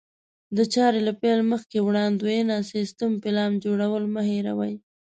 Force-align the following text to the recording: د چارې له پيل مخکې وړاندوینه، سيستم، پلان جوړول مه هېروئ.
د 0.57 0.59
چارې 0.73 0.99
له 1.07 1.13
پيل 1.21 1.39
مخکې 1.53 1.77
وړاندوینه، 1.81 2.55
سيستم، 2.71 3.11
پلان 3.23 3.51
جوړول 3.65 4.03
مه 4.13 4.21
هېروئ. 4.29 4.73